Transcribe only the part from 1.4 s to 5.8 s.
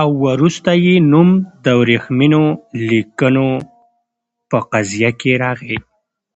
د ورېښمینو لیکونو په قضیه کې راغی.